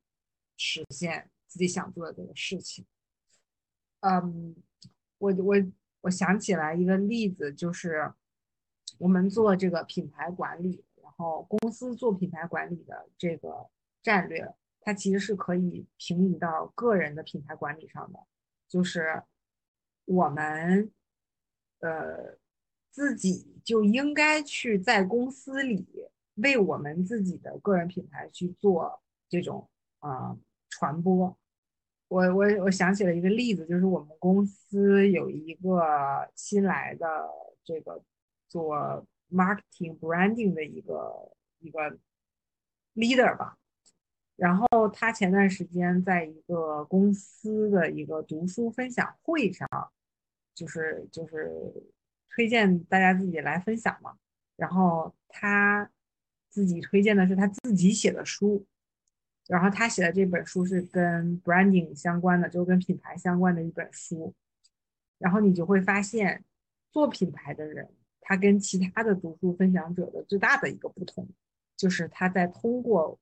[0.57, 2.87] 实现自己想做的这个事情。
[4.01, 4.57] 嗯，
[5.19, 5.55] 我我
[6.03, 8.13] 我想起来一个例子，就是
[8.99, 13.69] 我们做这个品牌管理，然后公司做品牌管理的这个
[14.03, 18.19] 战略，它其实是可以平移到个人的品牌管理上的，
[18.69, 19.23] 就是。
[20.11, 20.91] 我们，
[21.81, 22.39] 呃，
[22.91, 25.87] 自己就应该去在公司里
[26.37, 30.35] 为我们自己的个人品牌去做这种啊
[30.71, 31.37] 传播。
[32.09, 37.07] 我我我想起了一个例子，就是我们公司有一个新来的
[37.65, 38.03] 这个
[38.49, 41.99] 做 marketing branding 的一个一个
[42.95, 43.57] leader 吧，
[44.37, 49.69] 然后他前段时间在一个公司的一个读书分享会上。
[50.55, 51.53] 就是就是
[52.35, 54.17] 推荐大家自己来分享嘛，
[54.57, 55.89] 然后他
[56.49, 58.67] 自己推荐的是他自己写的书，
[59.49, 64.33] 然后他写的这本书是跟 branding 相关的，就跟品牌相关的一本书，
[65.19, 66.45] 然后你就会发现
[66.93, 67.89] 做品牌的人，
[68.21, 71.27] 他跟其他的读书分享者的最大的一个不同，
[71.77, 73.19] 就是他在通过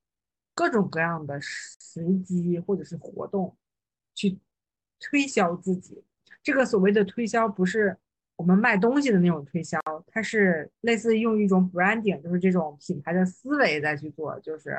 [0.53, 3.57] 各种各样的时机或者是活动
[4.15, 4.39] 去
[4.99, 6.03] 推销自己。
[6.43, 7.97] 这个所谓的推销不是
[8.35, 14.77] 我们卖东西的那种推销，它是类似用一种 branding，就是这种品牌的思维再去做，就是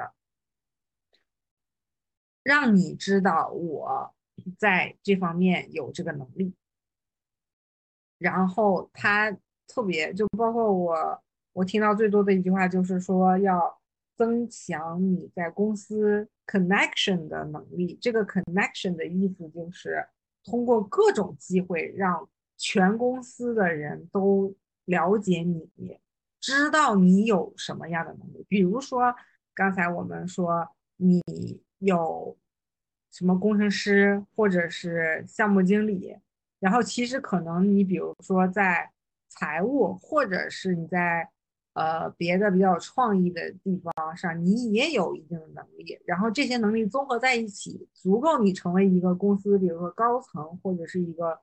[2.47, 4.15] 让你知道我
[4.57, 6.53] 在这方面有这个能力。
[8.17, 13.77] 然后他特别就包括我，我听到最多的一句话就是说要
[14.15, 17.97] 增强你在公司 connection 的能力。
[18.01, 20.07] 这个 connection 的意思就是。
[20.49, 24.55] 通过各种机会，让全公司的人都
[24.85, 25.69] 了解你，
[26.39, 28.45] 知道你有什么样的能力。
[28.47, 29.13] 比如说，
[29.53, 31.21] 刚才我们说你
[31.79, 32.37] 有
[33.11, 36.15] 什么工程师，或者是项目经理，
[36.59, 38.91] 然后其实可能你比如说在
[39.29, 41.29] 财务，或者是你在。
[41.79, 51.39] 呃，别的比较有创意的地方上，你也有一定的能力，然后这些能力综合在一起，足够你成为一个公司，比如说高层或者是一个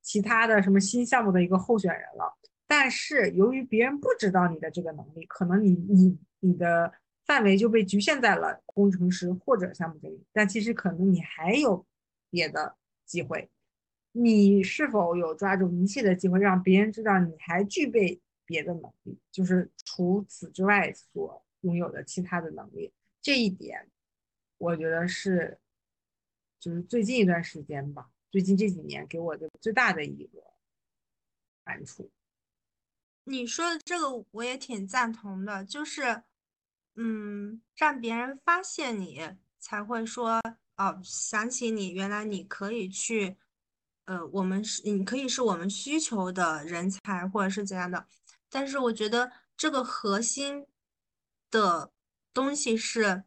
[0.00, 2.34] 其他的什么新项目的一个候选人了。
[2.66, 6.90] 但是由于别人不知道你的这个能力，可能你你你的
[7.24, 11.86] 范围就被局限在了工程师或者项目经理，但其实可能你还有
[12.30, 13.50] 别的机会。
[14.12, 18.20] 你是否有抓住一切的机会，让别人知道你还具备？
[18.46, 23.90] 别的能力，就是除此之外所拥有的其他的能力，这一点，
[24.58, 25.58] 我觉得是，
[26.60, 30.42] 就是最近一段时间吧，最近这几年给我的最大的一个
[31.64, 32.10] 感触。
[33.24, 36.22] 你说的这个我也挺赞同的，就是
[36.96, 39.20] 嗯，让别人发现你，
[39.58, 40.40] 才会说
[40.76, 43.36] 哦，想起你，原来你可以去，
[44.04, 48.06] 呃，我们是你可以是我们需求的人才，或者是怎样的。
[48.48, 50.66] 但是我觉得这个核心
[51.50, 51.92] 的
[52.32, 53.24] 东西是，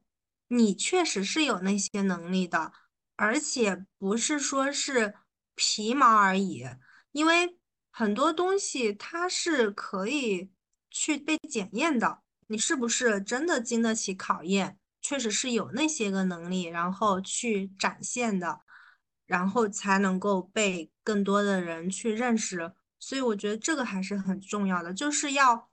[0.48, 2.72] 你确实是有那些能力的，
[3.18, 5.16] 而且不是说是
[5.56, 6.66] 皮毛而已，
[7.12, 7.58] 因为
[7.92, 10.52] 很多东西它是可以
[10.90, 12.22] 去被检验的。
[12.48, 14.78] 你是不是真的经得起考验？
[15.02, 18.62] 确实是有那些个能力，然后去展现的，
[19.26, 22.74] 然后才能够被更多的人去认识。
[23.00, 25.70] 所以我觉得这个还是很重要的，就是要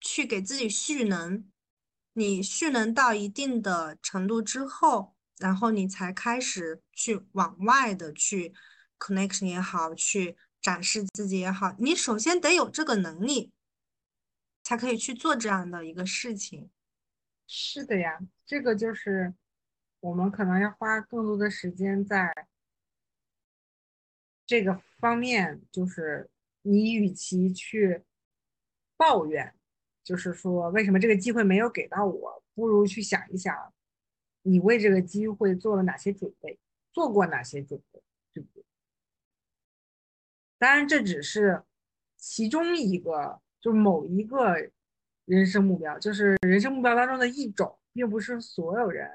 [0.00, 1.48] 去给自己蓄能。
[2.12, 8.52] 你蓄能到一定的程度之后，然后你才开始去往外的去
[8.98, 11.74] connection 也好，去展示自己也好。
[11.78, 13.52] 你首先得有这个能力。
[14.62, 16.70] 才可以去做这样的一个事情。
[17.46, 19.32] 是的呀，这个就是
[20.00, 22.30] 我们可能要花更多的时间在
[24.44, 25.62] 这个方面。
[25.72, 26.28] 就是
[26.60, 28.04] 你与其去
[28.98, 29.54] 抱怨，
[30.04, 33.72] 就是说为什么这个机会没有给到我，不如去想一想，
[34.42, 36.58] 你为这个机会做了哪些准备，
[36.92, 38.02] 做过哪些准备，
[38.34, 38.62] 对不对？
[40.58, 41.62] 当然，这只是
[42.18, 43.40] 其中一个。
[43.60, 44.54] 就某一个
[45.24, 49.10] 人生目标，就是人生目标当中的一种，并不是所有人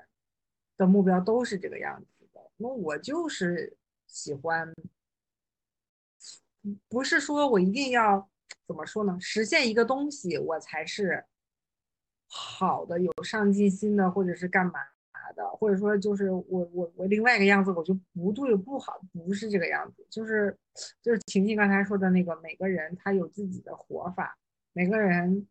[0.78, 2.42] 的目标都是这个样子的。
[2.58, 4.74] 那我就是喜欢，
[6.88, 8.30] 不是说我一定要
[8.68, 9.18] 怎么说呢？
[9.20, 11.26] 实现一个东西，我才是
[12.28, 14.74] 好的、有上进心的，或者是干嘛
[15.36, 15.48] 的？
[15.52, 20.06] 或者说，就是我我我另外一个样子，我就不对不好，不是这个样子。
[20.10, 20.58] 就是
[21.02, 24.38] 就是晴晴刚才说的那个，每个人他有自己的活法。
[24.74, 25.48] 每个人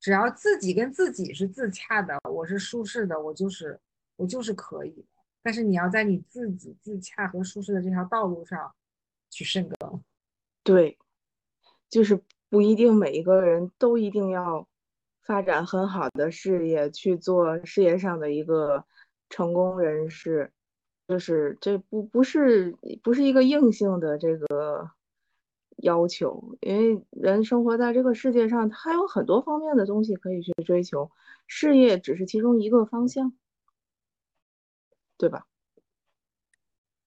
[0.00, 3.78] 只要自己跟自己是自洽的，我是舒适的，我就是
[4.16, 5.06] 我就是可以的。
[5.42, 8.74] 但是你要在你自己自洽和舒适的这条道路上
[9.30, 10.02] 去深耕。
[10.62, 10.98] 对，
[11.88, 14.66] 就是不一定每一个人都一定要
[15.22, 18.84] 发展很好的事业，去做事业上的一个
[19.34, 20.52] 成功人士，
[21.08, 24.90] 就是这不不是不是一个硬性的这个。
[25.78, 31.10] 要求，因为人生活在这个世界上，他有很多方面的东西可以去追求，
[31.48, 33.34] 事业只是其中一个方向，
[35.18, 35.46] 对吧？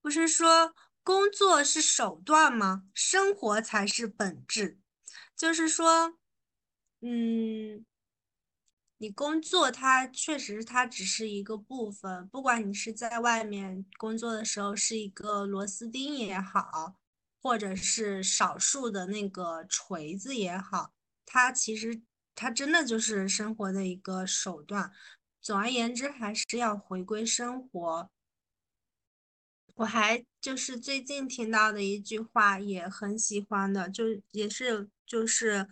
[0.02, 2.84] 不是说工作是手段吗？
[2.94, 4.78] 生活才是本质。
[5.36, 6.18] 就是说，
[7.00, 7.86] 嗯，
[8.98, 16.95] 你工作它确实它只是一个部分，不管你是在外面工作的时候是一个螺丝钉也好。
[17.39, 20.91] 或者是少数的那个锤子也好，
[21.26, 22.02] 它其实
[22.36, 24.91] 它真的就是生活的一个手段。
[25.39, 28.10] 总而言之，还是要回归生活。
[29.76, 35.70] 我还就是最近听到的一句话也很喜欢的，就也是就是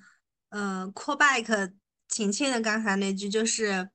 [0.50, 1.74] 呃，call back
[2.08, 3.90] 晴晴的刚才那句，就是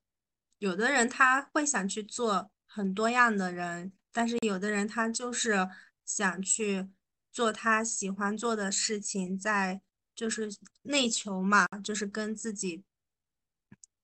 [0.59, 5.69] 有的人他会想去做很多样的人，但是有的人他就是
[6.05, 6.89] 想去。
[7.33, 9.81] 做他喜欢做的事情，在
[10.17, 10.51] 就是
[10.83, 12.83] 内求嘛，就是跟自己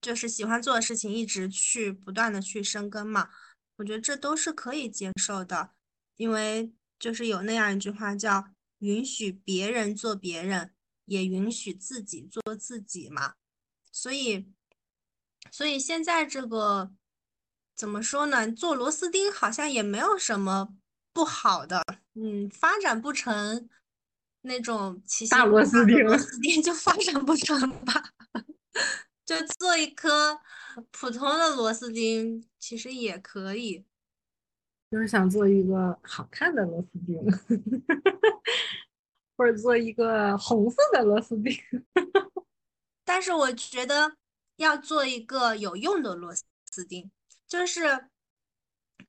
[0.01, 3.31] 就是喜欢做的事情一直去不断的去生根嘛。
[3.79, 5.73] 我觉得这都是可以接受的，
[6.15, 10.73] 因为就是有那样一句话叫“允许别人做别人，
[11.07, 13.35] 也允许自己做自己”嘛。
[13.97, 14.47] 所以，
[15.51, 16.93] 所以现在这个
[17.75, 18.53] 怎么说呢？
[18.53, 20.77] 做螺丝钉好像也没有什么
[21.15, 21.83] 不好的。
[22.13, 23.71] 嗯，发展不成
[24.43, 28.13] 那种大螺丝钉，螺丝钉就发展不成吧。
[29.25, 30.39] 就做一颗
[30.91, 33.83] 普通的螺丝钉，其实也可以。
[34.91, 37.19] 就是想做一个好看的螺丝钉，
[39.39, 41.51] 或者做一个红色的螺丝钉。
[43.07, 44.19] 但是我觉得
[44.57, 47.11] 要做一个有用的螺丝钉，
[47.49, 48.11] 就是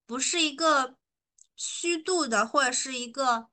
[0.06, 0.96] 不是一个。
[1.60, 3.48] 虚度的，或者是一个，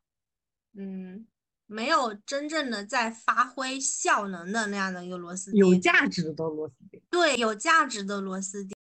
[0.75, 1.27] 嗯，
[1.65, 8.77] 没有真正的在发挥效能的那样的一个螺丝钉，有价值的螺丝钉，对，有价值的螺丝钉。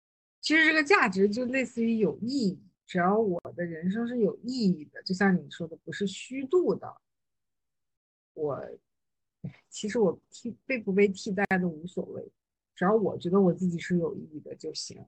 [0.41, 7.01] 其实这个价值就类似于有意义，只要我的人生是有意义的，就像你说的，不是虚度的，
[8.35, 8.57] 我，
[9.69, 12.31] 其实我替被不被替代都无所谓，
[12.75, 15.05] 只要我觉得我自己是有意义的就行。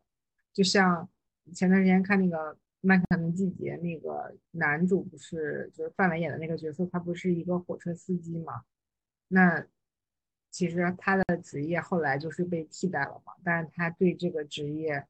[0.52, 1.08] 就像
[1.54, 2.56] 前段时间看那个。
[2.82, 8.62] 麦克的季节那个男主不是就是范伟演的那个角色，他不是一个火车司机嘛？
[9.28, 9.66] 那
[10.50, 15.06] 其实他的职业后来就是被替代了嘛，但是他对这个职业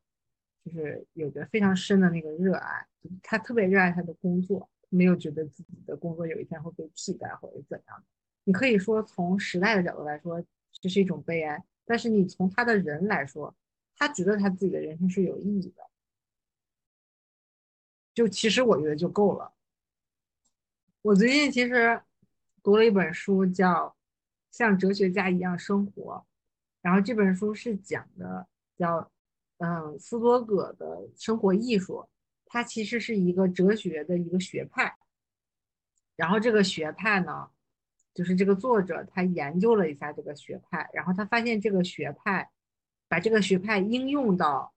[0.64, 2.84] 就是有着非常深的那个热爱，
[3.22, 8.04] 他特别热爱他的工作，没有觉得自己的工作有一天会被替代或者怎样的。
[8.44, 10.44] 你可以说从时代的角度来说，
[10.80, 13.54] 这是一种悲哀，但是你从他的人来说，
[13.96, 15.88] 他觉得他自己的人生是有意义的，
[18.14, 19.52] 就其实我觉得就够了。
[21.02, 22.02] 我最近其实
[22.62, 23.96] 读了一本书，叫。
[24.52, 26.26] 像哲学家一样生活，
[26.82, 29.08] 然后这本书是讲的叫
[29.58, 32.08] 嗯斯多葛的生活艺术，
[32.46, 34.96] 它其实是一个哲学的一个学派。
[36.16, 37.48] 然后这个学派呢，
[38.14, 42.50] 就是这个作者他研究了一下这个学派，然后他发现这个学派
[43.08, 44.72] 把这个学派应用到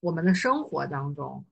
[0.00, 1.44] 我们的生活当中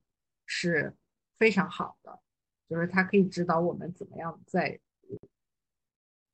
[0.46, 0.94] 是
[1.38, 2.20] 非常好的，
[2.68, 4.80] 就是它可以指导我们怎么样在。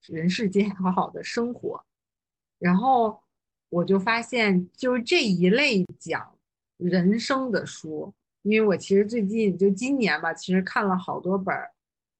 [0.08, 1.84] 人世间 好好的生活，
[2.60, 3.20] 然后
[3.70, 6.38] 我就发现，就是这一类讲
[6.76, 11.72] 人生的书，因为我其实最近就今年吧，其实看了好多本儿，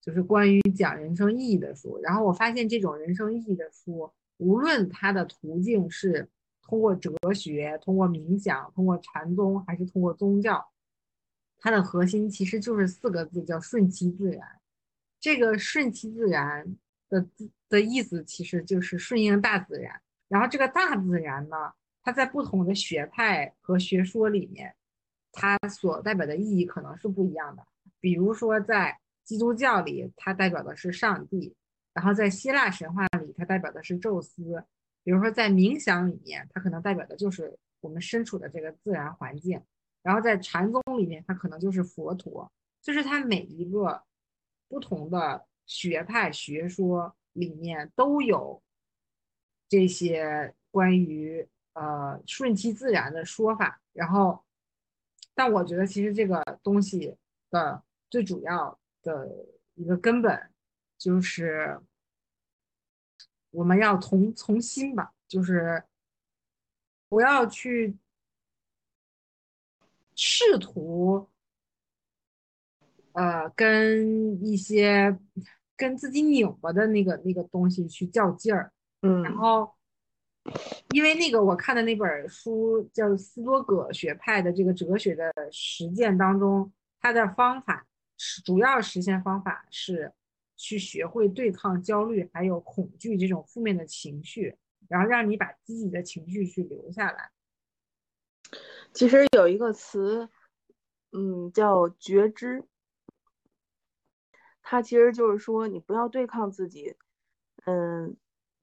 [0.07, 1.99] 就是关于讲人生意义的书。
[2.01, 6.29] 然后我发现，这种人生意义的书，无论它的途径是
[6.63, 10.65] 通过哲学、通过冥想、通过禅宗，还是通过宗教，
[11.59, 14.47] 它的核心其实就是四个字，叫顺其自然。
[15.21, 16.77] 这个顺其自然。
[17.09, 17.25] 的
[17.69, 21.57] 的意思其实就是顺应大自然，然后这个大自然呢，
[22.03, 24.75] 它在不同的学派和学说里面，
[25.31, 27.65] 它所代表的意义可能是不一样的。
[28.01, 31.53] 比如说在基督教里，它代表的是上帝；
[31.93, 34.43] 然后在希腊神话里，它代表的是宙斯；
[35.03, 39.59] 比如说在冥想里面，它可能代表的就是我们身处的这个自然环境；
[40.03, 42.51] 然后在禅宗里面，它可能就是佛陀。
[42.81, 44.03] 就是它每一个
[44.69, 45.45] 不同的。
[45.69, 48.63] 学派学说里面都有
[49.69, 54.45] 这些关于呃顺其自然的说法，然后，
[55.35, 57.17] 但我觉得其实这个东西
[57.51, 60.51] 的最主要的一个根本
[60.99, 61.81] 就是
[63.51, 65.85] 我们要从从心吧，就是
[67.09, 67.97] 不要去
[70.15, 71.31] 试图
[73.13, 75.19] 呃跟一些。
[75.79, 79.75] 跟自己拧巴的那个那个东西去较劲儿，嗯，然后，
[80.95, 87.96] 因为那个我看的那本书叫斯多葛学派的这个哲学的实践当中，它的方法是
[88.45, 90.13] 主要实现方法是
[90.57, 94.57] 去学会对抗焦虑还有恐惧这种负面的情绪，
[94.89, 97.31] 然后让你把积极的情绪去留下来。
[98.95, 100.31] 其实有一个词，
[101.13, 102.65] 嗯，叫觉知。
[104.63, 106.97] 他其实就是说，你不要对抗自己，
[107.67, 108.17] 嗯，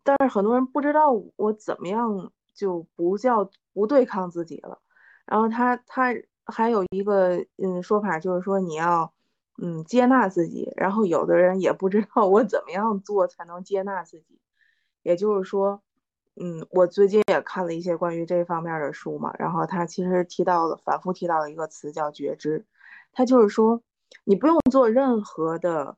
[0.04, 4.82] 但是很多人不知道我怎么样就不叫不对抗自己了。
[5.26, 6.14] 然后他他
[6.46, 9.13] 还有一个嗯说法，就是说你要
[9.62, 10.72] 嗯接纳自己。
[10.76, 14.40] 然后有的人也不知道我怎么样做才能接纳自己，
[15.04, 15.82] 也就是说，
[16.36, 19.34] 嗯，我最近也看了一些关于这方面的书嘛。
[19.40, 22.66] 然后他其实提到了反复提到了一个词叫觉知，
[23.12, 23.82] 他就是说。
[24.26, 25.98] 你不用做任何的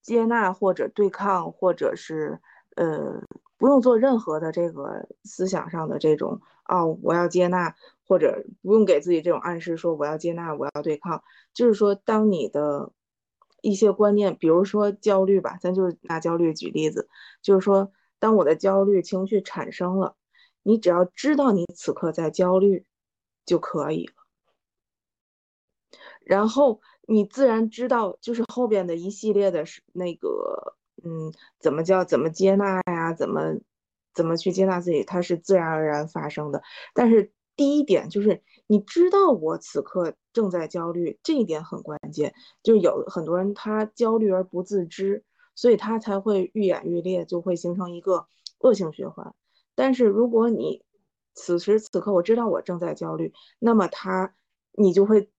[0.00, 2.40] 接纳或者对抗，或者是
[2.74, 3.22] 呃，
[3.64, 7.74] 不用做任何的这个思想上的这种哦，我要接纳，
[8.06, 11.24] 或者不用给自己这种暗示说我要接纳，我要对抗。
[11.54, 12.92] 就是说，当你的
[13.62, 17.08] 一些观念，比如说焦虑吧，咱就拿焦虑举例子，
[17.40, 20.14] 就是说，当我的焦虑情绪产生了，
[20.62, 22.84] 你只要知道你此刻在焦虑
[23.46, 24.12] 就可以了，
[26.20, 26.82] 然后。
[27.06, 33.12] 你自然知道，就是后边的一系列的是那个，嗯，怎么叫怎么接纳呀？
[33.12, 33.58] 怎么
[34.14, 35.02] 怎么去接纳自己？
[35.04, 36.62] 它是自然而然发生的。
[36.94, 42.34] 但是第一点就是，你知道我此刻正在焦虑，这一点很关键。
[42.62, 45.24] 就有很多人他焦虑而不自知，
[45.54, 48.26] 所以他才会愈演愈烈，就会形成一个
[48.60, 49.34] 恶性循环。
[49.74, 50.84] 但是如果你
[51.34, 54.34] 此时此刻我知道我正在焦虑，那么他
[54.72, 55.30] 你就会。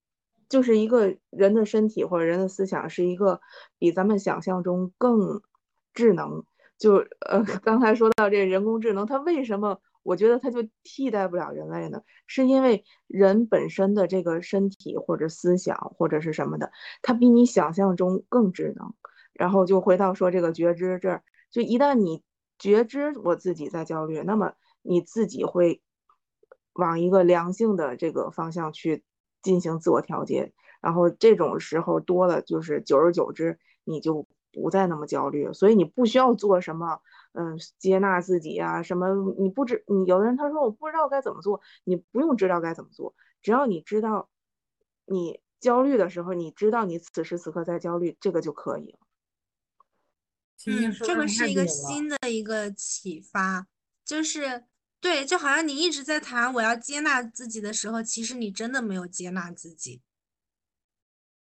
[0.56, 3.42] 就是一个人的身体或者人的思想是一个
[3.78, 5.42] 比咱们想象中更
[5.94, 6.46] 智能。
[6.78, 12.02] 就呃， 刚才说到这人工智能，它为什么我觉得它就替代不了人类呢？
[12.26, 18.94] 是因为人本身的这个身体或者思想或者是什么的，它比你想象中更智能。
[19.34, 22.24] 然后就回到说这个觉知这儿，就一旦你
[22.58, 25.82] 觉知我自己在焦虑，那么你自己会
[26.72, 29.04] 往一个良性的这个方向去。
[29.46, 35.54] 进行自我调节，然后这种时候多了，就是久而久之，你就不再那么焦虑。
[35.54, 37.00] 所以你不需要做什么，
[37.34, 44.30] 嗯，接纳自己啊，什么你不知你有的人他说我不知道该怎么做，你不用知道该怎么做，只要你知道
[45.06, 49.00] 你焦虑的时候，你知道你此时此刻在焦虑，这个就可以了。
[50.66, 53.68] 嗯，这个是一个新的一个启发，
[54.04, 54.64] 就是
[55.00, 60.02] 对，就好像你一直在谈我要接纳自己的时候，其实你真的没有接纳自己。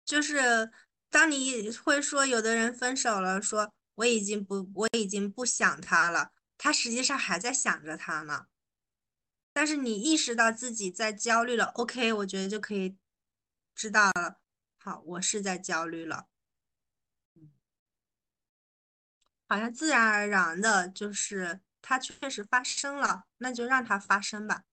[0.05, 0.71] 就是
[1.11, 8.47] 当你会说有的人分手了，说我已经不我已经不想他了，他实际上还在想着他呢。
[9.53, 12.97] 但是你意识到自己在焦虑了，OK，我觉得就可以
[13.75, 14.41] 知道了。
[14.77, 16.29] 好，我是在焦虑了。
[19.49, 24.65] 好像自然而然的，就是它确实发生了，那就让它发生吧。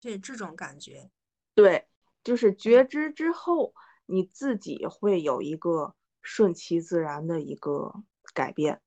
[0.00, 1.10] 对，这种感觉。
[1.54, 1.86] 对，
[2.22, 3.74] 就是觉知之后，
[4.06, 8.02] 你自己会有一个顺其自然的一个
[8.34, 8.80] 改变。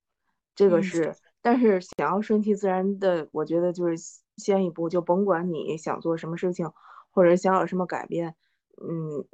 [0.55, 3.95] 这个是，但是想要顺其自然的，我觉得就是
[4.37, 6.71] 先一步，就甭管你想做什么事情，
[7.11, 8.35] 或者想有什么改变，
[8.81, 9.27] 嗯，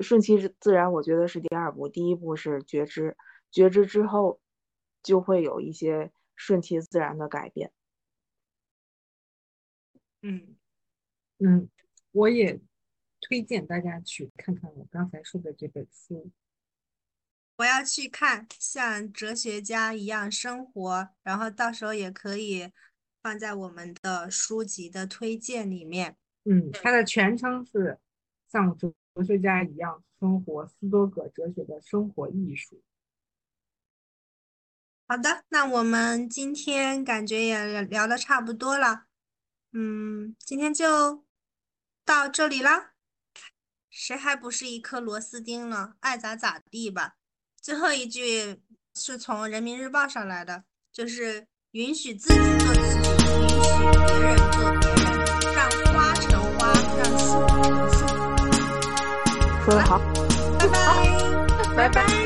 [0.00, 1.88] 顺其自然，我觉得是第二步。
[1.88, 3.16] 第一步是觉知，
[3.50, 4.40] 觉知之后。
[5.02, 7.72] 就会有一些顺其自然的改变。
[10.22, 10.56] 嗯
[11.38, 11.68] 嗯，
[12.12, 12.60] 我也
[13.20, 16.30] 推荐大家去看看我刚才说的这本书。
[17.58, 22.70] 我要去看，像哲学家一样生活，然后到时候也可以
[23.22, 26.16] 放在我们的书籍的推荐里面。
[26.44, 27.98] 嗯，它的全称是
[28.46, 32.82] 像哲哲学家一样生活，斯多葛哲学的生活艺术。
[35.08, 39.04] 好的，那我们今天感觉也聊的差不多了，
[39.72, 41.24] 嗯，今天就
[42.04, 42.90] 到这里啦。
[43.88, 45.94] 谁还不是一颗螺丝钉呢？
[46.00, 47.12] 爱咋咋地吧。
[47.62, 48.60] 最后一句
[48.94, 55.06] 是从人民日报上来的，就是允许自己做自己，允许别人做别人，
[55.54, 58.04] 让花成花，让树成树。
[59.64, 60.00] 说得好，
[60.58, 62.25] 拜拜，拜拜。